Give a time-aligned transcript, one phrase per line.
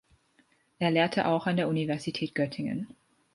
[0.79, 2.87] Er lehrte auch an der Universität Göttingen.